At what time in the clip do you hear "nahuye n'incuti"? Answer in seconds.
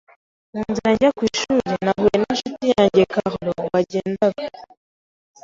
1.83-2.65